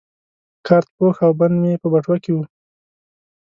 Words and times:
کارت 0.67 0.87
پوښ 0.97 1.15
او 1.25 1.31
بند 1.39 1.55
مې 1.61 1.73
په 1.81 1.87
بټوه 1.93 2.17
کې 2.23 2.31
وو. 2.35 2.43